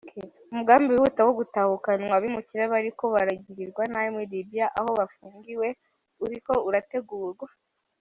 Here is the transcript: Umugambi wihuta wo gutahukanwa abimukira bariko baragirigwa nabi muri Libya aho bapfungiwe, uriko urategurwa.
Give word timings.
Umugambi 0.51 0.89
wihuta 0.91 1.21
wo 1.27 1.33
gutahukanwa 1.39 2.13
abimukira 2.17 2.63
bariko 2.73 3.03
baragirigwa 3.15 3.83
nabi 3.91 4.09
muri 4.15 4.27
Libya 4.33 4.65
aho 4.79 4.89
bapfungiwe, 4.99 5.67
uriko 6.23 6.53
urategurwa. 6.69 7.47